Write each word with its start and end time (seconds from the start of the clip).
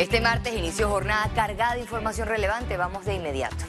Este 0.00 0.22
martes 0.22 0.54
inició 0.54 0.88
jornada 0.88 1.30
cargada 1.34 1.74
de 1.74 1.80
información 1.80 2.26
relevante. 2.26 2.78
Vamos 2.78 3.04
de 3.04 3.16
inmediato. 3.16 3.66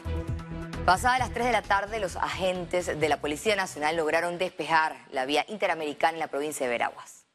Pasadas 0.85 1.19
las 1.19 1.31
3 1.31 1.47
de 1.47 1.51
la 1.51 1.61
tarde, 1.61 1.99
los 1.99 2.15
agentes 2.15 2.85
de 2.85 3.09
la 3.09 3.19
Policía 3.19 3.57
Nacional 3.57 3.97
lograron 3.97 4.37
despejar 4.37 4.95
la 5.11 5.25
vía 5.25 5.43
interamericana 5.49 6.13
en 6.13 6.19
la 6.19 6.27
provincia 6.27 6.65
de 6.65 6.71
Veraguas. 6.71 7.25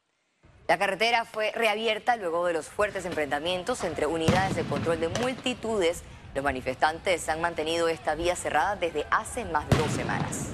La 0.66 0.78
carretera 0.78 1.26
fue 1.26 1.52
reabierta 1.52 2.16
luego 2.16 2.46
de 2.46 2.54
los 2.54 2.68
fuertes 2.68 3.04
enfrentamientos 3.04 3.84
entre 3.84 4.06
unidades 4.06 4.56
de 4.56 4.64
control 4.64 4.98
de 4.98 5.08
multitudes. 5.08 6.02
Los 6.34 6.42
manifestantes 6.42 7.28
han 7.28 7.42
mantenido 7.42 7.88
esta 7.88 8.14
vía 8.14 8.34
cerrada 8.34 8.76
desde 8.76 9.04
hace 9.10 9.44
más 9.44 9.68
de 9.68 9.76
dos 9.76 9.90
semanas. 9.90 10.46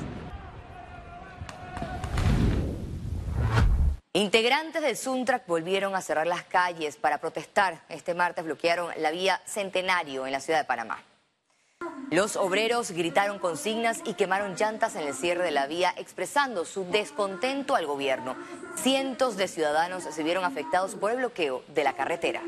Integrantes 4.14 4.82
del 4.82 4.98
Suntrack 4.98 5.46
volvieron 5.46 5.94
a 5.94 6.02
cerrar 6.02 6.26
las 6.26 6.42
calles 6.42 6.96
para 6.96 7.16
protestar. 7.16 7.80
Este 7.88 8.12
martes 8.12 8.44
bloquearon 8.44 8.92
la 8.98 9.11
vía 9.11 9.40
Centenario 9.46 10.26
en 10.26 10.32
la 10.32 10.40
ciudad 10.40 10.58
de 10.58 10.66
Panamá. 10.66 11.03
Los 12.11 12.36
obreros 12.36 12.90
gritaron 12.90 13.39
consignas 13.39 14.03
y 14.04 14.12
quemaron 14.12 14.54
llantas 14.54 14.96
en 14.96 15.08
el 15.08 15.14
cierre 15.14 15.44
de 15.44 15.50
la 15.50 15.67
vía, 15.67 15.94
expresando 15.96 16.67
su 16.67 16.84
descontento 16.84 17.75
al 17.75 17.86
gobierno. 17.86 18.36
Cientos 18.76 19.39
de 19.39 19.48
ciudadanos 19.48 20.04
se 20.04 20.22
vieron 20.22 20.44
afectados 20.44 20.94
por 20.94 21.11
el 21.11 21.17
bloqueo 21.17 21.64
de 21.68 21.84
la 21.84 21.94
carretera. 21.94 22.42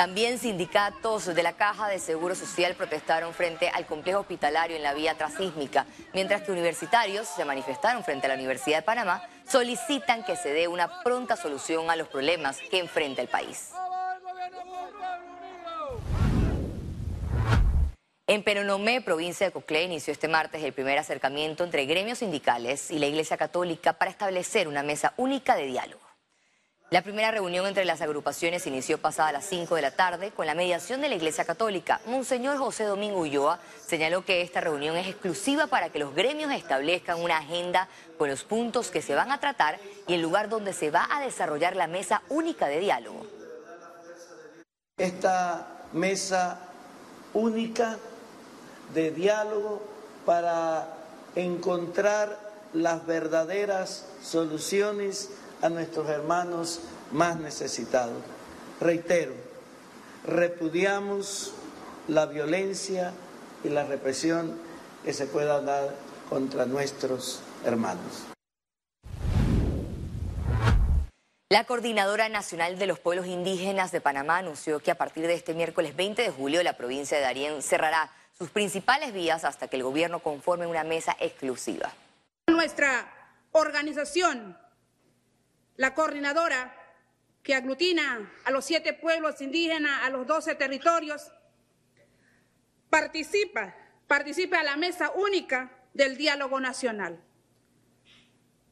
También 0.00 0.38
sindicatos 0.38 1.26
de 1.26 1.42
la 1.42 1.52
Caja 1.52 1.86
de 1.86 1.98
Seguro 1.98 2.34
Social 2.34 2.74
protestaron 2.74 3.34
frente 3.34 3.68
al 3.68 3.84
complejo 3.84 4.20
hospitalario 4.20 4.74
en 4.74 4.82
la 4.82 4.94
vía 4.94 5.14
trasísmica, 5.14 5.84
mientras 6.14 6.40
que 6.40 6.52
universitarios 6.52 7.28
se 7.28 7.44
manifestaron 7.44 8.02
frente 8.02 8.24
a 8.24 8.30
la 8.30 8.36
Universidad 8.36 8.78
de 8.78 8.82
Panamá, 8.82 9.22
solicitan 9.46 10.24
que 10.24 10.36
se 10.36 10.54
dé 10.54 10.68
una 10.68 11.02
pronta 11.02 11.36
solución 11.36 11.90
a 11.90 11.96
los 11.96 12.08
problemas 12.08 12.56
que 12.70 12.78
enfrenta 12.78 13.20
el 13.20 13.28
país. 13.28 13.72
En 18.26 18.42
Peronomé, 18.42 19.02
provincia 19.02 19.44
de 19.44 19.52
Coclé, 19.52 19.82
inició 19.82 20.14
este 20.14 20.28
martes 20.28 20.64
el 20.64 20.72
primer 20.72 20.96
acercamiento 20.96 21.62
entre 21.62 21.84
gremios 21.84 22.20
sindicales 22.20 22.90
y 22.90 22.98
la 22.98 23.06
Iglesia 23.06 23.36
Católica 23.36 23.92
para 23.92 24.10
establecer 24.10 24.66
una 24.66 24.82
mesa 24.82 25.12
única 25.18 25.56
de 25.56 25.66
diálogo. 25.66 26.09
La 26.90 27.02
primera 27.02 27.30
reunión 27.30 27.68
entre 27.68 27.84
las 27.84 28.00
agrupaciones 28.00 28.66
inició 28.66 28.98
pasada 28.98 29.30
las 29.30 29.44
5 29.44 29.76
de 29.76 29.82
la 29.82 29.92
tarde 29.92 30.32
con 30.32 30.44
la 30.46 30.56
mediación 30.56 31.00
de 31.00 31.08
la 31.08 31.14
Iglesia 31.14 31.44
Católica. 31.44 32.00
Monseñor 32.06 32.58
José 32.58 32.82
Domingo 32.82 33.20
Ulloa 33.20 33.60
señaló 33.86 34.24
que 34.24 34.42
esta 34.42 34.60
reunión 34.60 34.96
es 34.96 35.06
exclusiva 35.06 35.68
para 35.68 35.90
que 35.90 36.00
los 36.00 36.12
gremios 36.16 36.50
establezcan 36.50 37.22
una 37.22 37.38
agenda 37.38 37.88
con 38.18 38.28
los 38.28 38.42
puntos 38.42 38.90
que 38.90 39.02
se 39.02 39.14
van 39.14 39.30
a 39.30 39.38
tratar 39.38 39.78
y 40.08 40.14
el 40.14 40.20
lugar 40.20 40.48
donde 40.48 40.72
se 40.72 40.90
va 40.90 41.06
a 41.12 41.20
desarrollar 41.20 41.76
la 41.76 41.86
mesa 41.86 42.22
única 42.28 42.66
de 42.66 42.80
diálogo. 42.80 43.24
Esta 44.98 45.84
mesa 45.92 46.58
única 47.34 47.98
de 48.92 49.12
diálogo 49.12 49.80
para 50.26 50.88
encontrar 51.36 52.36
las 52.72 53.06
verdaderas 53.06 54.06
soluciones 54.24 55.30
a 55.62 55.68
nuestros 55.68 56.08
hermanos 56.08 56.80
más 57.12 57.38
necesitados. 57.38 58.22
Reitero, 58.80 59.34
repudiamos 60.26 61.52
la 62.08 62.26
violencia 62.26 63.12
y 63.64 63.68
la 63.68 63.84
represión 63.84 64.58
que 65.04 65.12
se 65.12 65.26
pueda 65.26 65.60
dar 65.60 65.94
contra 66.28 66.66
nuestros 66.66 67.40
hermanos. 67.64 68.26
La 71.52 71.64
Coordinadora 71.64 72.28
Nacional 72.28 72.78
de 72.78 72.86
los 72.86 73.00
Pueblos 73.00 73.26
Indígenas 73.26 73.90
de 73.90 74.00
Panamá 74.00 74.38
anunció 74.38 74.78
que 74.78 74.92
a 74.92 74.94
partir 74.94 75.26
de 75.26 75.34
este 75.34 75.52
miércoles 75.52 75.96
20 75.96 76.22
de 76.22 76.30
julio 76.30 76.62
la 76.62 76.76
provincia 76.76 77.16
de 77.16 77.24
Darién 77.24 77.60
cerrará 77.60 78.08
sus 78.38 78.50
principales 78.50 79.12
vías 79.12 79.44
hasta 79.44 79.66
que 79.66 79.76
el 79.76 79.82
gobierno 79.82 80.20
conforme 80.20 80.68
una 80.68 80.84
mesa 80.84 81.16
exclusiva. 81.18 81.92
Nuestra 82.46 83.12
organización, 83.50 84.56
la 85.76 85.94
coordinadora 85.94 86.76
que 87.42 87.54
aglutina 87.54 88.30
a 88.44 88.50
los 88.50 88.64
siete 88.64 88.92
pueblos 88.92 89.40
indígenas, 89.40 90.02
a 90.04 90.10
los 90.10 90.26
doce 90.26 90.54
territorios, 90.54 91.32
participa, 92.90 93.74
participa 94.06 94.60
a 94.60 94.64
la 94.64 94.76
mesa 94.76 95.10
única 95.12 95.70
del 95.94 96.16
diálogo 96.16 96.60
nacional. 96.60 97.22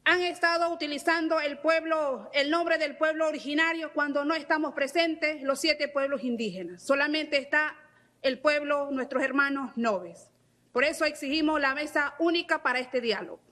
Han 0.05 0.21
estado 0.21 0.71
utilizando 0.73 1.39
el 1.39 1.59
pueblo, 1.59 2.29
el 2.33 2.49
nombre 2.49 2.77
del 2.77 2.97
pueblo 2.97 3.27
originario 3.27 3.93
cuando 3.93 4.25
no 4.25 4.33
estamos 4.33 4.73
presentes 4.73 5.43
los 5.43 5.59
siete 5.59 5.87
pueblos 5.87 6.23
indígenas. 6.23 6.81
Solamente 6.81 7.37
está 7.37 7.75
el 8.21 8.39
pueblo, 8.39 8.89
nuestros 8.91 9.23
hermanos 9.23 9.77
noves. 9.77 10.31
Por 10.71 10.83
eso 10.83 11.05
exigimos 11.05 11.59
la 11.59 11.75
mesa 11.75 12.15
única 12.19 12.63
para 12.63 12.79
este 12.79 13.01
diálogo. 13.01 13.48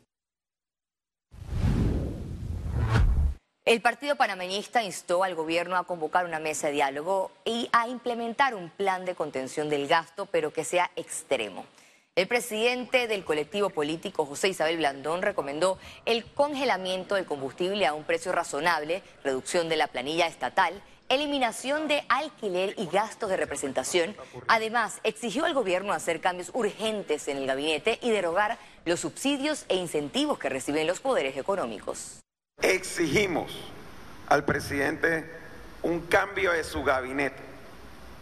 El 3.67 3.81
Partido 3.81 4.16
Panameñista 4.16 4.81
instó 4.81 5.25
al 5.25 5.35
gobierno 5.35 5.75
a 5.75 5.83
convocar 5.83 6.23
una 6.23 6.39
mesa 6.39 6.67
de 6.67 6.73
diálogo 6.75 7.31
y 7.44 7.67
a 7.73 7.89
implementar 7.89 8.55
un 8.55 8.69
plan 8.69 9.03
de 9.03 9.13
contención 9.13 9.69
del 9.69 9.89
gasto, 9.89 10.25
pero 10.25 10.53
que 10.53 10.63
sea 10.63 10.89
extremo. 10.95 11.66
El 12.16 12.29
presidente 12.29 13.09
del 13.09 13.25
colectivo 13.25 13.69
político, 13.69 14.25
José 14.25 14.47
Isabel 14.47 14.78
Blandón, 14.78 15.22
recomendó 15.22 15.79
el 16.05 16.23
congelamiento 16.23 17.16
del 17.16 17.25
combustible 17.25 17.85
a 17.85 17.94
un 17.94 18.05
precio 18.05 18.31
razonable, 18.31 19.03
reducción 19.25 19.67
de 19.67 19.75
la 19.75 19.88
planilla 19.88 20.28
estatal 20.28 20.81
eliminación 21.09 21.89
de 21.89 22.03
alquiler 22.07 22.73
y 22.78 22.85
gastos 22.85 23.29
de 23.29 23.38
representación. 23.38 24.16
Además, 24.47 24.99
exigió 25.03 25.44
al 25.44 25.53
gobierno 25.53 25.91
hacer 25.91 26.22
cambios 26.22 26.51
urgentes 26.53 27.28
en 27.28 27.35
el 27.35 27.47
gabinete 27.47 27.99
y 28.01 28.11
derogar 28.11 28.57
los 28.85 29.01
subsidios 29.01 29.66
e 29.67 29.75
incentivos 29.75 30.39
que 30.39 30.49
reciben 30.49 30.88
los 30.88 31.01
poderes 31.01 31.35
económicos. 31.35 32.22
Exigimos 32.68 33.51
al 34.28 34.44
presidente 34.44 35.31
un 35.84 36.01
cambio 36.01 36.51
de 36.51 36.63
su 36.63 36.84
gabinete, 36.84 37.41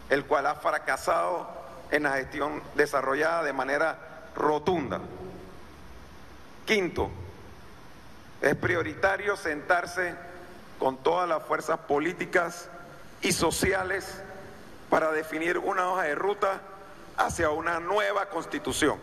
el 0.08 0.24
cual 0.24 0.46
ha 0.46 0.54
fracasado 0.54 1.50
en 1.90 2.04
la 2.04 2.12
gestión 2.12 2.62
desarrollada 2.74 3.42
de 3.42 3.52
manera 3.52 3.98
rotunda. 4.36 5.00
Quinto, 6.64 7.10
es 8.42 8.54
prioritario 8.54 9.36
sentarse 9.36 10.14
con 10.78 11.02
todas 11.02 11.28
las 11.28 11.42
fuerzas 11.42 11.78
políticas 11.80 12.68
y 13.22 13.32
sociales 13.32 14.22
para 14.90 15.12
definir 15.12 15.58
una 15.58 15.90
hoja 15.90 16.02
de 16.02 16.14
ruta 16.14 16.60
hacia 17.16 17.50
una 17.50 17.80
nueva 17.80 18.28
constitución. 18.28 19.00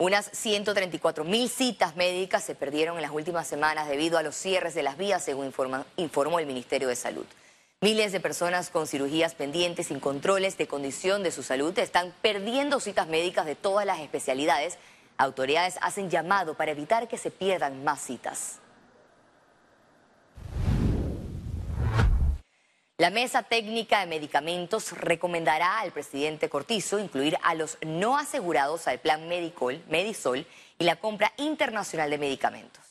Unas 0.00 0.30
134 0.32 1.24
mil 1.24 1.50
citas 1.50 1.94
médicas 1.94 2.42
se 2.42 2.54
perdieron 2.54 2.96
en 2.96 3.02
las 3.02 3.10
últimas 3.10 3.46
semanas 3.46 3.86
debido 3.86 4.16
a 4.16 4.22
los 4.22 4.34
cierres 4.34 4.72
de 4.72 4.82
las 4.82 4.96
vías, 4.96 5.22
según 5.22 5.52
informó 5.98 6.38
el 6.38 6.46
Ministerio 6.46 6.88
de 6.88 6.96
Salud. 6.96 7.26
Miles 7.82 8.10
de 8.10 8.18
personas 8.18 8.70
con 8.70 8.86
cirugías 8.86 9.34
pendientes 9.34 9.88
sin 9.88 10.00
controles 10.00 10.56
de 10.56 10.66
condición 10.66 11.22
de 11.22 11.30
su 11.30 11.42
salud 11.42 11.78
están 11.78 12.14
perdiendo 12.22 12.80
citas 12.80 13.08
médicas 13.08 13.44
de 13.44 13.56
todas 13.56 13.84
las 13.84 14.00
especialidades. 14.00 14.78
Autoridades 15.18 15.76
hacen 15.82 16.08
llamado 16.08 16.54
para 16.54 16.70
evitar 16.70 17.06
que 17.06 17.18
se 17.18 17.30
pierdan 17.30 17.84
más 17.84 18.00
citas. 18.00 18.58
La 23.00 23.08
Mesa 23.08 23.42
Técnica 23.42 24.00
de 24.00 24.06
Medicamentos 24.06 24.92
recomendará 24.92 25.80
al 25.80 25.90
presidente 25.90 26.50
Cortizo 26.50 26.98
incluir 26.98 27.38
a 27.42 27.54
los 27.54 27.78
no 27.80 28.18
asegurados 28.18 28.86
al 28.88 28.98
plan 28.98 29.26
Medicol, 29.26 29.82
Medisol 29.88 30.44
y 30.78 30.84
la 30.84 30.96
compra 30.96 31.32
internacional 31.38 32.10
de 32.10 32.18
medicamentos. 32.18 32.84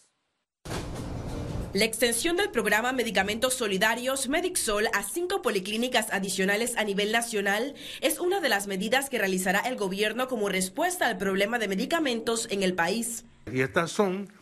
La 1.74 1.86
extensión 1.86 2.38
del 2.38 2.50
programa 2.50 2.92
Medicamentos 2.92 3.54
Solidarios 3.54 4.30
Medixol 4.30 4.88
a 4.94 5.04
cinco 5.04 5.44
policlínicas 5.44 6.12
adicionales 6.12 6.76
a 6.76 6.84
nivel 6.86 7.12
nacional 7.12 7.76
es 8.02 8.20
una 8.20 8.40
de 8.40 8.50
las 8.50 8.66
medidas 8.66 9.12
que 9.12 9.20
realizará 9.20 9.60
el 9.60 9.76
gobierno 9.76 10.28
como 10.28 10.50
respuesta 10.50 11.06
al 11.06 11.20
problema 11.20 11.60
de 11.60 11.68
medicamentos 11.68 12.48
en 12.50 12.64
el 12.64 12.74
país. 12.74 13.26
Y 13.46 13.62
estas 13.62 13.92
son 13.92 14.34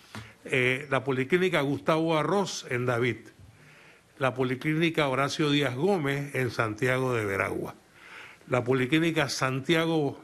eh, 0.45 0.87
la 0.89 1.03
Policlínica 1.03 1.59
Gustavo 1.59 2.17
Arroz 2.17 2.65
en 2.69 2.85
David, 2.85 3.17
la 4.19 4.33
Policlínica 4.33 5.07
Horacio 5.07 5.51
Díaz 5.51 5.75
Gómez 5.75 6.33
en 6.35 6.49
Santiago 6.51 7.13
de 7.13 7.25
Veragua, 7.25 7.75
la 8.49 8.63
Policlínica 8.63 9.29
Santiago 9.29 10.21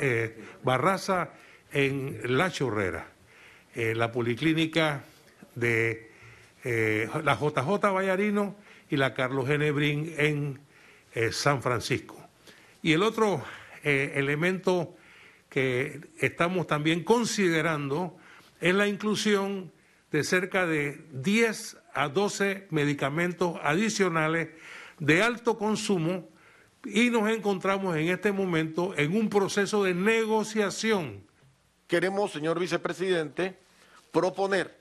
eh, 0.00 0.36
Barraza 0.62 1.30
en 1.72 2.20
La 2.36 2.50
Chorrera, 2.50 3.08
eh, 3.74 3.94
la 3.94 4.12
Policlínica 4.12 5.02
de 5.54 6.10
eh, 6.64 7.08
la 7.24 7.34
JJ 7.34 7.92
Vallarino 7.92 8.56
y 8.90 8.96
la 8.96 9.14
Carlos 9.14 9.46
Genebrín 9.46 10.14
en 10.16 10.60
San 11.32 11.62
Francisco. 11.62 12.16
Y 12.82 12.92
el 12.92 13.02
otro 13.02 13.42
elemento 13.82 14.94
que 15.48 16.00
estamos 16.20 16.66
también 16.66 17.02
considerando 17.02 18.16
es 18.60 18.74
la 18.74 18.86
inclusión 18.86 19.72
de 20.10 20.24
cerca 20.24 20.66
de 20.66 21.04
10 21.12 21.76
a 21.94 22.08
12 22.08 22.68
medicamentos 22.70 23.58
adicionales 23.62 24.48
de 24.98 25.22
alto 25.22 25.58
consumo 25.58 26.28
y 26.84 27.10
nos 27.10 27.28
encontramos 27.30 27.96
en 27.96 28.08
este 28.08 28.32
momento 28.32 28.94
en 28.96 29.16
un 29.16 29.28
proceso 29.28 29.84
de 29.84 29.94
negociación. 29.94 31.26
Queremos, 31.86 32.32
señor 32.32 32.58
vicepresidente, 32.58 33.58
proponer 34.12 34.78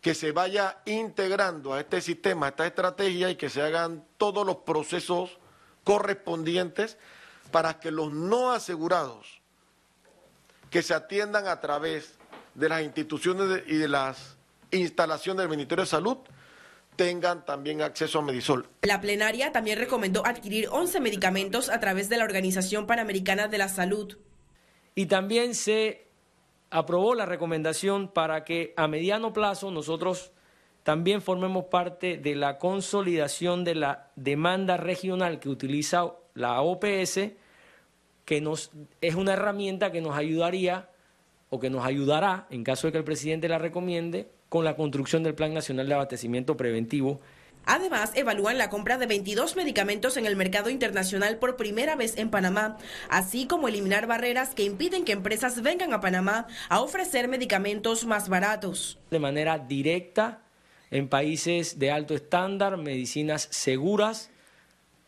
que 0.00 0.14
se 0.14 0.32
vaya 0.32 0.80
integrando 0.86 1.74
a 1.74 1.80
este 1.80 2.00
sistema, 2.00 2.46
a 2.46 2.48
esta 2.50 2.66
estrategia 2.66 3.30
y 3.30 3.36
que 3.36 3.50
se 3.50 3.60
hagan 3.60 4.04
todos 4.16 4.46
los 4.46 4.56
procesos 4.58 5.38
correspondientes 5.84 6.96
para 7.50 7.80
que 7.80 7.90
los 7.90 8.12
no 8.12 8.52
asegurados 8.52 9.40
que 10.70 10.82
se 10.82 10.94
atiendan 10.94 11.48
a 11.48 11.60
través 11.60 12.19
de 12.54 12.68
las 12.68 12.82
instituciones 12.82 13.62
y 13.66 13.76
de 13.76 13.88
las 13.88 14.36
instalaciones 14.70 15.42
del 15.42 15.50
Ministerio 15.50 15.84
de 15.84 15.90
Salud 15.90 16.18
tengan 16.96 17.44
también 17.44 17.80
acceso 17.80 18.18
a 18.18 18.22
Medisol. 18.22 18.66
La 18.82 19.00
plenaria 19.00 19.52
también 19.52 19.78
recomendó 19.78 20.26
adquirir 20.26 20.68
11 20.70 21.00
medicamentos 21.00 21.70
a 21.70 21.80
través 21.80 22.08
de 22.08 22.18
la 22.18 22.24
Organización 22.24 22.86
Panamericana 22.86 23.48
de 23.48 23.58
la 23.58 23.68
Salud. 23.68 24.18
Y 24.94 25.06
también 25.06 25.54
se 25.54 26.06
aprobó 26.70 27.14
la 27.14 27.26
recomendación 27.26 28.08
para 28.08 28.44
que 28.44 28.74
a 28.76 28.86
mediano 28.86 29.32
plazo 29.32 29.70
nosotros 29.70 30.32
también 30.82 31.22
formemos 31.22 31.64
parte 31.66 32.16
de 32.16 32.34
la 32.34 32.58
consolidación 32.58 33.64
de 33.64 33.74
la 33.74 34.10
demanda 34.16 34.76
regional 34.76 35.40
que 35.40 35.48
utiliza 35.48 36.12
la 36.34 36.60
OPS, 36.60 37.20
que 38.24 38.40
nos, 38.40 38.70
es 39.00 39.14
una 39.14 39.34
herramienta 39.34 39.92
que 39.92 40.00
nos 40.00 40.16
ayudaría 40.16 40.88
o 41.50 41.60
que 41.60 41.68
nos 41.70 41.84
ayudará, 41.84 42.46
en 42.50 42.64
caso 42.64 42.86
de 42.86 42.92
que 42.92 42.98
el 42.98 43.04
presidente 43.04 43.48
la 43.48 43.58
recomiende, 43.58 44.30
con 44.48 44.64
la 44.64 44.76
construcción 44.76 45.22
del 45.22 45.34
Plan 45.34 45.52
Nacional 45.52 45.86
de 45.88 45.94
Abastecimiento 45.94 46.56
Preventivo. 46.56 47.20
Además, 47.66 48.12
evalúan 48.14 48.58
la 48.58 48.70
compra 48.70 48.98
de 48.98 49.06
22 49.06 49.54
medicamentos 49.54 50.16
en 50.16 50.26
el 50.26 50.34
mercado 50.34 50.70
internacional 50.70 51.38
por 51.38 51.56
primera 51.56 51.94
vez 51.94 52.16
en 52.16 52.30
Panamá, 52.30 52.78
así 53.08 53.46
como 53.46 53.68
eliminar 53.68 54.06
barreras 54.06 54.54
que 54.54 54.64
impiden 54.64 55.04
que 55.04 55.12
empresas 55.12 55.62
vengan 55.62 55.92
a 55.92 56.00
Panamá 56.00 56.46
a 56.68 56.80
ofrecer 56.80 57.28
medicamentos 57.28 58.06
más 58.06 58.28
baratos. 58.28 58.98
De 59.10 59.18
manera 59.18 59.58
directa 59.58 60.42
en 60.90 61.08
países 61.08 61.78
de 61.78 61.90
alto 61.90 62.14
estándar, 62.14 62.76
medicinas 62.76 63.48
seguras 63.50 64.30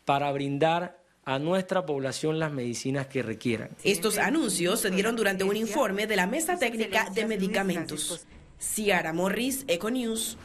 para 0.05 0.31
brindar 0.31 1.02
a 1.25 1.39
nuestra 1.39 1.85
población 1.85 2.39
las 2.39 2.51
medicinas 2.51 3.07
que 3.07 3.23
requieran. 3.23 3.69
Estos 3.83 4.17
anuncios 4.17 4.81
se 4.81 4.91
dieron 4.91 5.15
durante 5.15 5.43
un 5.43 5.55
informe 5.55 6.07
de 6.07 6.15
la 6.15 6.27
Mesa 6.27 6.57
Técnica 6.57 7.09
de 7.09 7.25
Medicamentos. 7.25 8.25
Ciara 8.59 9.13
Morris, 9.13 9.65
Econews. 9.67 10.37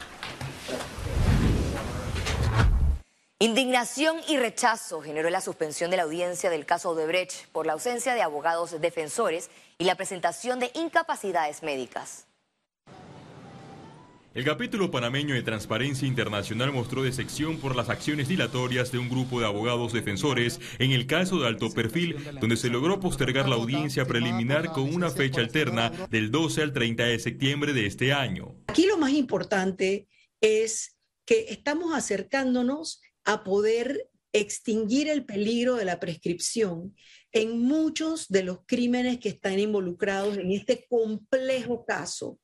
Indignación 3.41 4.17
y 4.27 4.37
rechazo 4.37 5.01
generó 5.01 5.29
la 5.29 5.39
suspensión 5.39 5.91
de 5.91 5.97
la 5.97 6.03
audiencia 6.03 6.49
del 6.49 6.65
caso 6.65 6.89
Odebrecht 6.89 7.47
por 7.53 7.65
la 7.65 7.73
ausencia 7.73 8.13
de 8.13 8.21
abogados 8.21 8.81
defensores 8.81 9.49
y 9.77 9.85
la 9.85 9.95
presentación 9.95 10.59
de 10.59 10.71
incapacidades 10.73 11.63
médicas. 11.63 12.28
El 14.39 14.45
capítulo 14.45 14.89
panameño 14.89 15.35
de 15.35 15.43
Transparencia 15.43 16.07
Internacional 16.07 16.71
mostró 16.71 17.03
decepción 17.03 17.57
por 17.57 17.75
las 17.75 17.89
acciones 17.89 18.29
dilatorias 18.29 18.89
de 18.89 18.97
un 18.97 19.09
grupo 19.09 19.41
de 19.41 19.45
abogados 19.45 19.91
defensores 19.91 20.61
en 20.79 20.91
el 20.91 21.07
caso 21.07 21.41
de 21.41 21.47
alto 21.47 21.69
perfil, 21.71 22.15
donde 22.39 22.55
se 22.55 22.69
logró 22.69 23.01
postergar 23.01 23.49
la 23.49 23.55
audiencia 23.55 24.05
preliminar 24.05 24.71
con 24.71 24.95
una 24.95 25.09
fecha 25.09 25.41
alterna 25.41 25.89
del 26.09 26.31
12 26.31 26.61
al 26.61 26.71
30 26.71 27.03
de 27.03 27.19
septiembre 27.19 27.73
de 27.73 27.85
este 27.85 28.13
año. 28.13 28.55
Aquí 28.67 28.85
lo 28.85 28.97
más 28.97 29.11
importante 29.11 30.07
es 30.39 30.95
que 31.25 31.47
estamos 31.49 31.93
acercándonos 31.93 33.01
a 33.25 33.43
poder 33.43 34.09
extinguir 34.31 35.09
el 35.09 35.25
peligro 35.25 35.75
de 35.75 35.83
la 35.83 35.99
prescripción 35.99 36.95
en 37.33 37.59
muchos 37.59 38.29
de 38.29 38.43
los 38.43 38.59
crímenes 38.65 39.19
que 39.19 39.27
están 39.27 39.59
involucrados 39.59 40.37
en 40.37 40.53
este 40.53 40.87
complejo 40.87 41.83
caso 41.85 42.39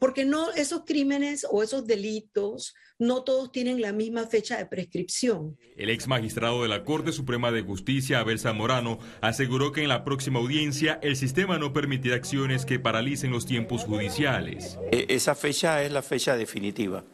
porque 0.00 0.24
no 0.24 0.50
esos 0.52 0.84
crímenes 0.86 1.46
o 1.48 1.62
esos 1.62 1.86
delitos 1.86 2.74
no 2.98 3.22
todos 3.22 3.52
tienen 3.52 3.80
la 3.82 3.92
misma 3.92 4.26
fecha 4.26 4.56
de 4.56 4.64
prescripción. 4.64 5.58
El 5.76 5.90
ex 5.90 6.08
magistrado 6.08 6.62
de 6.62 6.68
la 6.68 6.84
Corte 6.84 7.12
Suprema 7.12 7.52
de 7.52 7.62
Justicia, 7.62 8.20
Abel 8.20 8.38
Zamorano, 8.38 8.98
aseguró 9.20 9.72
que 9.72 9.82
en 9.82 9.88
la 9.88 10.02
próxima 10.02 10.40
audiencia 10.40 10.98
el 11.02 11.16
sistema 11.16 11.58
no 11.58 11.74
permitirá 11.74 12.16
acciones 12.16 12.64
que 12.64 12.80
paralicen 12.80 13.30
los 13.30 13.44
tiempos 13.44 13.84
judiciales. 13.84 14.78
E, 14.90 15.06
esa 15.10 15.34
fecha 15.34 15.82
es 15.82 15.92
la 15.92 16.02
fecha 16.02 16.34
definitiva. 16.34 17.04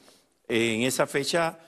En 0.49 0.83
esa 0.83 1.09
fecha 1.09 1.59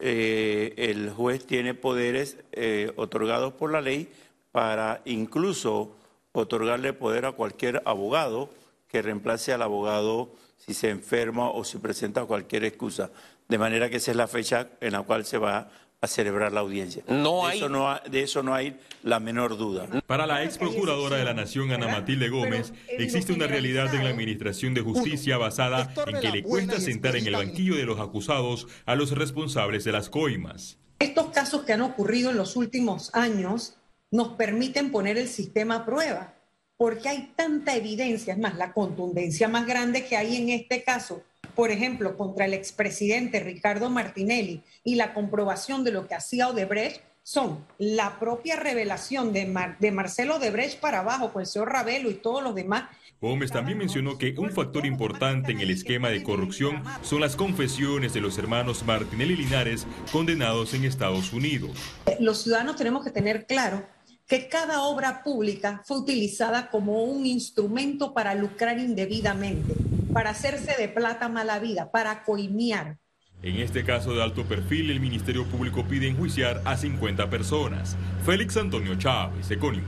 eh, 0.00 0.74
el 0.76 1.10
juez 1.10 1.46
tiene 1.46 1.72
poderes 1.72 2.36
eh, 2.52 2.92
otorgados 2.96 3.54
por 3.54 3.72
la 3.72 3.80
ley 3.80 4.08
para 4.52 5.00
incluso 5.06 5.96
otorgarle 6.32 6.92
poder 6.92 7.24
a 7.24 7.32
cualquier 7.32 7.82
abogado 7.86 8.50
que 8.86 9.00
reemplace 9.00 9.52
al 9.52 9.62
abogado 9.62 10.30
si 10.58 10.74
se 10.74 10.90
enferma 10.90 11.50
o 11.50 11.64
si 11.64 11.78
presenta 11.78 12.24
cualquier 12.24 12.64
excusa. 12.64 13.10
De 13.48 13.56
manera 13.56 13.88
que 13.88 13.96
esa 13.96 14.10
es 14.10 14.16
la 14.16 14.28
fecha 14.28 14.68
en 14.80 14.92
la 14.92 15.02
cual 15.02 15.24
se 15.24 15.38
va 15.38 15.70
a 16.00 16.06
celebrar 16.06 16.52
la 16.52 16.60
audiencia. 16.60 17.02
No 17.08 17.48
de, 17.48 17.56
eso 17.56 17.68
no 17.68 17.98
de 18.08 18.22
eso 18.22 18.42
no 18.42 18.54
hay 18.54 18.78
la 19.02 19.18
menor 19.18 19.56
duda. 19.56 19.88
Para 20.06 20.26
la 20.26 20.44
ex 20.44 20.58
procuradora 20.58 21.16
de 21.16 21.24
la 21.24 21.34
Nación, 21.34 21.72
Ana 21.72 21.88
Matilde 21.88 22.28
Gómez, 22.28 22.72
existe 22.88 23.32
una 23.32 23.46
realidad 23.46 23.92
en 23.94 24.04
la 24.04 24.10
Administración 24.10 24.74
de 24.74 24.82
Justicia 24.82 25.38
basada 25.38 25.92
en 26.06 26.20
que 26.20 26.30
le 26.30 26.42
cuesta 26.42 26.80
sentar 26.80 27.16
en 27.16 27.26
el 27.26 27.34
banquillo 27.34 27.74
de 27.74 27.84
los 27.84 27.98
acusados 27.98 28.68
a 28.86 28.94
los 28.94 29.10
responsables 29.12 29.84
de 29.84 29.92
las 29.92 30.08
coimas. 30.08 30.78
Estos 31.00 31.30
casos 31.30 31.62
que 31.62 31.72
han 31.72 31.82
ocurrido 31.82 32.30
en 32.30 32.36
los 32.36 32.54
últimos 32.56 33.12
años 33.14 33.76
nos 34.10 34.28
permiten 34.30 34.90
poner 34.90 35.18
el 35.18 35.28
sistema 35.28 35.76
a 35.76 35.84
prueba 35.84 36.37
porque 36.78 37.08
hay 37.08 37.32
tanta 37.34 37.74
evidencia, 37.74 38.32
es 38.32 38.38
más, 38.38 38.56
la 38.56 38.72
contundencia 38.72 39.48
más 39.48 39.66
grande 39.66 40.06
que 40.06 40.16
hay 40.16 40.36
en 40.36 40.48
este 40.48 40.84
caso, 40.84 41.22
por 41.54 41.72
ejemplo, 41.72 42.16
contra 42.16 42.46
el 42.46 42.54
expresidente 42.54 43.40
Ricardo 43.40 43.90
Martinelli 43.90 44.62
y 44.84 44.94
la 44.94 45.12
comprobación 45.12 45.82
de 45.82 45.90
lo 45.90 46.06
que 46.06 46.14
hacía 46.14 46.48
Odebrecht, 46.48 47.02
son 47.24 47.66
la 47.76 48.18
propia 48.18 48.56
revelación 48.56 49.34
de, 49.34 49.52
de 49.80 49.90
Marcelo 49.90 50.36
Odebrecht 50.36 50.80
para 50.80 51.00
abajo, 51.00 51.32
con 51.32 51.42
el 51.42 51.46
señor 51.46 51.70
Ravelo 51.70 52.10
y 52.10 52.14
todos 52.14 52.42
los 52.42 52.54
demás. 52.54 52.84
Gómez 53.20 53.50
también 53.50 53.76
mencionó 53.76 54.16
que 54.16 54.34
un 54.38 54.52
factor 54.52 54.86
importante 54.86 55.50
en 55.50 55.60
el 55.60 55.70
esquema 55.70 56.08
de 56.08 56.22
corrupción 56.22 56.84
son 57.02 57.20
las 57.20 57.34
confesiones 57.34 58.14
de 58.14 58.20
los 58.20 58.38
hermanos 58.38 58.84
Martinelli 58.84 59.34
y 59.34 59.38
Linares 59.38 59.86
condenados 60.12 60.72
en 60.72 60.84
Estados 60.84 61.32
Unidos. 61.32 61.72
Los 62.20 62.44
ciudadanos 62.44 62.76
tenemos 62.76 63.04
que 63.04 63.10
tener 63.10 63.44
claro 63.44 63.84
que 64.28 64.46
cada 64.46 64.82
obra 64.82 65.22
pública 65.24 65.82
fue 65.86 65.98
utilizada 65.98 66.68
como 66.68 67.02
un 67.02 67.24
instrumento 67.24 68.12
para 68.12 68.34
lucrar 68.34 68.78
indebidamente, 68.78 69.74
para 70.12 70.30
hacerse 70.30 70.76
de 70.78 70.86
plata 70.88 71.30
mala 71.30 71.58
vida, 71.58 71.90
para 71.90 72.24
coimiar. 72.24 72.98
En 73.42 73.56
este 73.56 73.84
caso 73.84 74.12
de 74.12 74.22
alto 74.22 74.44
perfil, 74.44 74.90
el 74.90 75.00
Ministerio 75.00 75.46
Público 75.46 75.86
pide 75.88 76.08
enjuiciar 76.08 76.60
a 76.66 76.76
50 76.76 77.30
personas. 77.30 77.96
Félix 78.26 78.58
Antonio 78.58 78.96
Chávez, 78.96 79.50
Econius. 79.50 79.86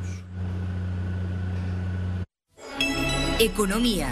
Economía. 3.39 4.09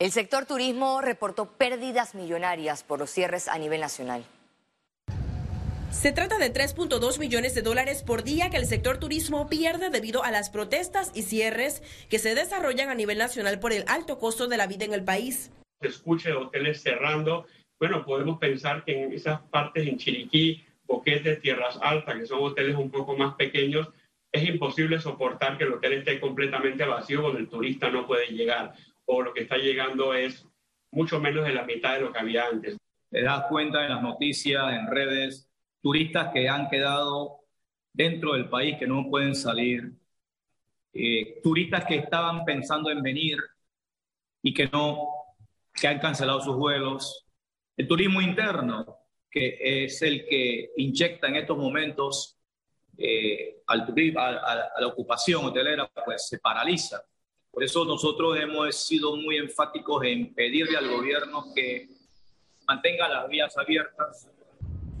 El 0.00 0.10
sector 0.10 0.46
turismo 0.46 1.00
reportó 1.00 1.52
pérdidas 1.52 2.14
millonarias 2.16 2.82
por 2.82 2.98
los 2.98 3.10
cierres 3.10 3.46
a 3.46 3.56
nivel 3.58 3.80
nacional. 3.80 4.24
Se 5.96 6.12
trata 6.12 6.36
de 6.36 6.52
3.2 6.52 7.18
millones 7.18 7.54
de 7.54 7.62
dólares 7.62 8.02
por 8.02 8.22
día 8.22 8.50
que 8.50 8.58
el 8.58 8.66
sector 8.66 8.98
turismo 8.98 9.48
pierde 9.48 9.88
debido 9.88 10.22
a 10.22 10.30
las 10.30 10.50
protestas 10.50 11.10
y 11.14 11.22
cierres 11.22 11.82
que 12.10 12.18
se 12.18 12.34
desarrollan 12.34 12.90
a 12.90 12.94
nivel 12.94 13.16
nacional 13.16 13.58
por 13.58 13.72
el 13.72 13.82
alto 13.88 14.18
costo 14.18 14.46
de 14.46 14.58
la 14.58 14.66
vida 14.66 14.84
en 14.84 14.92
el 14.92 15.02
país. 15.02 15.50
Se 15.80 15.88
escuche 15.88 16.34
hoteles 16.34 16.82
cerrando. 16.82 17.46
Bueno, 17.80 18.04
podemos 18.04 18.38
pensar 18.38 18.84
que 18.84 19.04
en 19.04 19.12
esas 19.14 19.40
partes, 19.44 19.88
en 19.88 19.96
Chiriquí, 19.96 20.62
Boquete, 20.84 21.36
Tierras 21.36 21.78
Altas, 21.80 22.14
que 22.18 22.26
son 22.26 22.42
hoteles 22.42 22.76
un 22.76 22.90
poco 22.90 23.16
más 23.16 23.34
pequeños, 23.34 23.88
es 24.30 24.46
imposible 24.46 25.00
soportar 25.00 25.56
que 25.56 25.64
el 25.64 25.72
hotel 25.72 25.94
esté 25.94 26.20
completamente 26.20 26.84
vacío 26.84 27.22
donde 27.22 27.40
el 27.40 27.48
turista 27.48 27.90
no 27.90 28.06
puede 28.06 28.26
llegar 28.26 28.74
o 29.06 29.22
lo 29.22 29.32
que 29.32 29.40
está 29.40 29.56
llegando 29.56 30.12
es 30.12 30.46
mucho 30.92 31.18
menos 31.20 31.46
de 31.46 31.54
la 31.54 31.64
mitad 31.64 31.94
de 31.94 32.02
lo 32.02 32.12
que 32.12 32.18
había 32.18 32.46
antes. 32.46 32.76
Te 33.10 33.22
das 33.22 33.46
cuenta 33.48 33.82
en 33.82 33.92
las 33.92 34.02
noticias, 34.02 34.62
en 34.74 34.88
redes, 34.88 35.48
turistas 35.80 36.32
que 36.32 36.48
han 36.48 36.68
quedado 36.68 37.40
dentro 37.92 38.34
del 38.34 38.48
país, 38.48 38.76
que 38.78 38.86
no 38.86 39.08
pueden 39.08 39.34
salir, 39.34 39.92
eh, 40.92 41.40
turistas 41.42 41.84
que 41.84 41.96
estaban 41.96 42.44
pensando 42.44 42.90
en 42.90 43.02
venir 43.02 43.38
y 44.42 44.54
que 44.54 44.68
no, 44.68 45.08
que 45.72 45.88
han 45.88 45.98
cancelado 45.98 46.40
sus 46.40 46.56
vuelos, 46.56 47.26
el 47.76 47.86
turismo 47.86 48.20
interno, 48.20 48.98
que 49.30 49.58
es 49.60 50.00
el 50.02 50.26
que 50.26 50.70
inyecta 50.76 51.28
en 51.28 51.36
estos 51.36 51.58
momentos 51.58 52.38
eh, 52.96 53.62
al 53.66 53.84
turismo, 53.84 54.20
a, 54.20 54.70
la 54.78 54.86
ocupación 54.86 55.44
hotelera, 55.44 55.90
pues 56.04 56.28
se 56.28 56.38
paraliza. 56.38 57.02
Por 57.50 57.62
eso 57.62 57.84
nosotros 57.84 58.38
hemos 58.38 58.74
sido 58.76 59.16
muy 59.16 59.36
enfáticos 59.36 60.04
en 60.04 60.34
pedirle 60.34 60.76
al 60.76 60.88
gobierno 60.88 61.52
que 61.54 61.88
mantenga 62.66 63.08
las 63.08 63.28
vías 63.28 63.56
abiertas. 63.56 64.30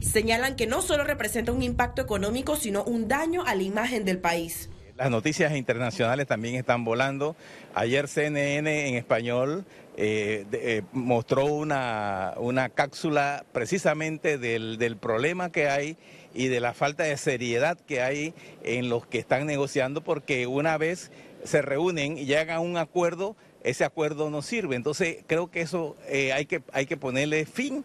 Señalan 0.00 0.56
que 0.56 0.66
no 0.66 0.82
solo 0.82 1.04
representa 1.04 1.52
un 1.52 1.62
impacto 1.62 2.02
económico, 2.02 2.56
sino 2.56 2.84
un 2.84 3.08
daño 3.08 3.44
a 3.46 3.54
la 3.54 3.62
imagen 3.62 4.04
del 4.04 4.18
país. 4.18 4.70
Las 4.96 5.10
noticias 5.10 5.54
internacionales 5.54 6.26
también 6.26 6.54
están 6.54 6.84
volando. 6.84 7.36
Ayer 7.74 8.08
CNN 8.08 8.88
en 8.88 8.94
español 8.94 9.66
eh, 9.98 10.46
eh, 10.52 10.82
mostró 10.92 11.44
una, 11.46 12.32
una 12.38 12.70
cápsula 12.70 13.44
precisamente 13.52 14.38
del, 14.38 14.78
del 14.78 14.96
problema 14.96 15.52
que 15.52 15.68
hay 15.68 15.98
y 16.32 16.48
de 16.48 16.60
la 16.60 16.74
falta 16.74 17.04
de 17.04 17.16
seriedad 17.16 17.78
que 17.78 18.02
hay 18.02 18.34
en 18.62 18.88
los 18.88 19.06
que 19.06 19.18
están 19.18 19.46
negociando, 19.46 20.02
porque 20.02 20.46
una 20.46 20.78
vez 20.78 21.10
se 21.44 21.62
reúnen 21.62 22.18
y 22.18 22.26
llegan 22.26 22.56
a 22.56 22.60
un 22.60 22.76
acuerdo, 22.76 23.36
ese 23.64 23.84
acuerdo 23.84 24.30
no 24.30 24.42
sirve. 24.42 24.76
Entonces 24.76 25.18
creo 25.26 25.50
que 25.50 25.62
eso 25.62 25.96
eh, 26.08 26.32
hay, 26.32 26.46
que, 26.46 26.62
hay 26.72 26.86
que 26.86 26.96
ponerle 26.96 27.46
fin. 27.46 27.84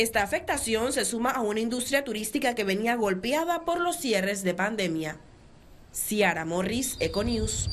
Esta 0.00 0.22
afectación 0.22 0.94
se 0.94 1.04
suma 1.04 1.30
a 1.30 1.42
una 1.42 1.60
industria 1.60 2.04
turística 2.04 2.54
que 2.54 2.64
venía 2.64 2.94
golpeada 2.94 3.66
por 3.66 3.78
los 3.82 3.98
cierres 3.98 4.42
de 4.42 4.54
pandemia. 4.54 5.18
Ciara 5.92 6.46
Morris, 6.46 6.96
Econews. 7.00 7.68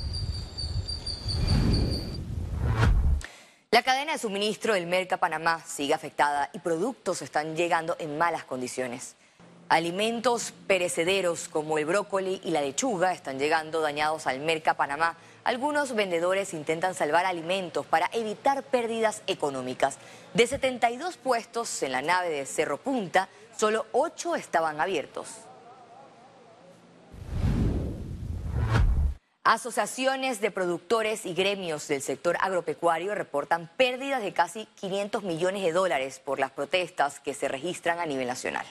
La 3.71 3.81
cadena 3.81 4.11
de 4.11 4.17
suministro 4.17 4.73
del 4.73 4.87
Merca 4.87 5.15
Panamá 5.15 5.63
sigue 5.65 5.93
afectada 5.93 6.49
y 6.51 6.59
productos 6.59 7.21
están 7.21 7.55
llegando 7.55 7.95
en 7.97 8.17
malas 8.17 8.43
condiciones. 8.43 9.15
Alimentos 9.69 10.53
perecederos 10.67 11.47
como 11.47 11.77
el 11.77 11.85
brócoli 11.85 12.41
y 12.43 12.51
la 12.51 12.59
lechuga 12.59 13.13
están 13.13 13.39
llegando 13.39 13.79
dañados 13.79 14.27
al 14.27 14.41
Merca 14.41 14.73
Panamá. 14.73 15.15
Algunos 15.47 15.95
vendedores 15.95 16.53
intentan 16.53 16.93
salvar 16.93 17.25
alimentos 17.25 17.85
para 17.85 18.09
evitar 18.11 18.63
pérdidas 18.63 19.21
económicas. 19.27 19.97
De 20.33 20.45
72 20.45 21.15
puestos 21.15 21.83
en 21.83 21.93
la 21.93 22.01
nave 22.01 22.27
de 22.27 22.45
Cerro 22.45 22.77
Punta, 22.77 23.29
solo 23.55 23.85
8 23.93 24.35
estaban 24.35 24.81
abiertos. 24.81 25.29
Asociaciones 29.45 30.41
de 30.41 30.51
productores 30.51 31.25
y 31.25 31.33
gremios 31.33 31.87
del 31.87 32.01
sector 32.01 32.35
agropecuario 32.41 33.15
reportan 33.15 33.71
pérdidas 33.77 34.21
de 34.21 34.33
casi 34.33 34.65
500 34.81 35.23
millones 35.23 35.63
de 35.63 35.71
dólares 35.71 36.19
por 36.19 36.41
las 36.41 36.51
protestas 36.51 37.21
que 37.21 37.33
se 37.33 37.47
registran 37.47 37.99
a 37.99 38.05
nivel 38.05 38.27
nacional. 38.27 38.65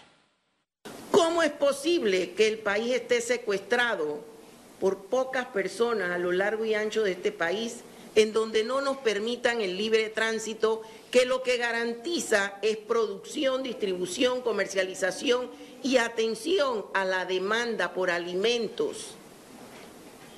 ¿Cómo 1.10 1.42
es 1.42 1.52
posible 1.52 2.34
que 2.34 2.46
el 2.46 2.58
país 2.58 2.94
esté 2.94 3.22
secuestrado 3.22 4.35
por 4.80 5.04
pocas 5.04 5.46
personas 5.46 6.10
a 6.10 6.18
lo 6.18 6.32
largo 6.32 6.64
y 6.64 6.74
ancho 6.74 7.02
de 7.02 7.12
este 7.12 7.32
país, 7.32 7.76
en 8.14 8.32
donde 8.32 8.64
no 8.64 8.80
nos 8.80 8.98
permitan 8.98 9.60
el 9.60 9.76
libre 9.76 10.08
tránsito, 10.08 10.82
que 11.10 11.26
lo 11.26 11.42
que 11.42 11.56
garantiza 11.56 12.54
es 12.62 12.76
producción, 12.76 13.62
distribución, 13.62 14.40
comercialización 14.40 15.50
y 15.82 15.98
atención 15.98 16.86
a 16.94 17.04
la 17.04 17.24
demanda 17.24 17.92
por 17.92 18.10
alimentos? 18.10 19.16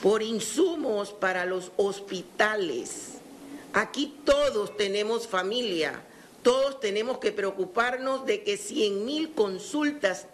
por 0.02 0.22
insumos 0.22 1.12
para 1.12 1.44
los 1.44 1.72
hospitales. 1.76 3.14
Aquí 3.72 4.14
todos 4.24 4.76
tenemos 4.76 5.26
familia, 5.26 6.02
todos 6.42 6.80
tenemos 6.80 7.18
que 7.18 7.32
preocuparnos 7.32 8.24
de 8.24 8.42
que 8.42 8.56
100 8.56 9.04
mil 9.04 9.32
consultas 9.32 10.26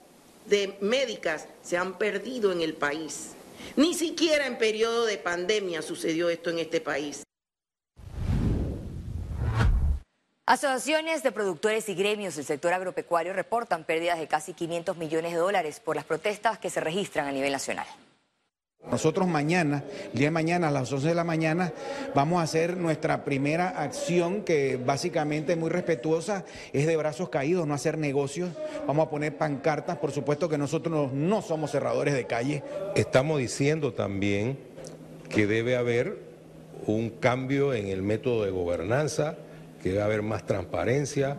de 0.46 0.76
médicas 0.80 1.46
se 1.62 1.76
han 1.76 1.98
perdido 1.98 2.52
en 2.52 2.60
el 2.60 2.74
país. 2.74 3.30
Ni 3.76 3.94
siquiera 3.94 4.46
en 4.46 4.58
periodo 4.58 5.04
de 5.04 5.18
pandemia 5.18 5.82
sucedió 5.82 6.28
esto 6.28 6.50
en 6.50 6.58
este 6.58 6.80
país. 6.80 7.24
Asociaciones 10.46 11.22
de 11.22 11.32
productores 11.32 11.88
y 11.88 11.94
gremios 11.94 12.36
del 12.36 12.44
sector 12.44 12.74
agropecuario 12.74 13.32
reportan 13.32 13.84
pérdidas 13.84 14.18
de 14.18 14.28
casi 14.28 14.52
500 14.52 14.98
millones 14.98 15.32
de 15.32 15.38
dólares 15.38 15.80
por 15.80 15.96
las 15.96 16.04
protestas 16.04 16.58
que 16.58 16.68
se 16.68 16.80
registran 16.80 17.26
a 17.26 17.32
nivel 17.32 17.50
nacional. 17.50 17.86
Nosotros 18.90 19.26
mañana, 19.26 19.82
el 20.12 20.18
día 20.18 20.26
de 20.28 20.30
mañana 20.30 20.68
a 20.68 20.70
las 20.70 20.92
11 20.92 21.08
de 21.08 21.14
la 21.14 21.24
mañana, 21.24 21.72
vamos 22.14 22.40
a 22.40 22.42
hacer 22.42 22.76
nuestra 22.76 23.24
primera 23.24 23.68
acción 23.70 24.42
que 24.42 24.76
básicamente 24.76 25.52
es 25.52 25.58
muy 25.58 25.70
respetuosa, 25.70 26.44
es 26.72 26.86
de 26.86 26.96
brazos 26.96 27.30
caídos, 27.30 27.66
no 27.66 27.74
hacer 27.74 27.96
negocios. 27.98 28.50
Vamos 28.86 29.06
a 29.06 29.10
poner 29.10 29.36
pancartas, 29.36 29.96
por 29.98 30.12
supuesto 30.12 30.48
que 30.48 30.58
nosotros 30.58 31.12
no 31.12 31.42
somos 31.42 31.70
cerradores 31.70 32.14
de 32.14 32.26
calle. 32.26 32.62
Estamos 32.94 33.38
diciendo 33.38 33.94
también 33.94 34.58
que 35.30 35.46
debe 35.46 35.76
haber 35.76 36.18
un 36.86 37.08
cambio 37.08 37.72
en 37.72 37.88
el 37.88 38.02
método 38.02 38.44
de 38.44 38.50
gobernanza, 38.50 39.36
que 39.82 39.90
debe 39.90 40.02
haber 40.02 40.22
más 40.22 40.44
transparencia. 40.44 41.38